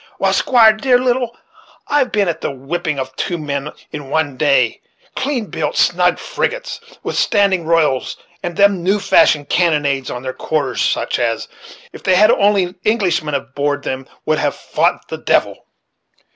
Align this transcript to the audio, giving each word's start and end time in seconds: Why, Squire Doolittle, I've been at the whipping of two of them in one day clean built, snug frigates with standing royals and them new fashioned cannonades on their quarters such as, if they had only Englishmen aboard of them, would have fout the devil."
Why, 0.17 0.31
Squire 0.31 0.73
Doolittle, 0.73 1.37
I've 1.87 2.11
been 2.11 2.27
at 2.27 2.41
the 2.41 2.49
whipping 2.49 2.97
of 2.97 3.15
two 3.17 3.35
of 3.35 3.45
them 3.45 3.71
in 3.91 4.09
one 4.09 4.35
day 4.35 4.81
clean 5.15 5.45
built, 5.45 5.77
snug 5.77 6.17
frigates 6.17 6.81
with 7.03 7.15
standing 7.15 7.65
royals 7.65 8.17
and 8.41 8.57
them 8.57 8.81
new 8.81 8.99
fashioned 8.99 9.49
cannonades 9.49 10.09
on 10.09 10.23
their 10.23 10.33
quarters 10.33 10.81
such 10.81 11.19
as, 11.19 11.47
if 11.93 12.01
they 12.01 12.15
had 12.15 12.31
only 12.31 12.73
Englishmen 12.83 13.35
aboard 13.35 13.81
of 13.81 13.83
them, 13.85 14.07
would 14.25 14.39
have 14.39 14.55
fout 14.55 15.07
the 15.09 15.19
devil." 15.19 15.67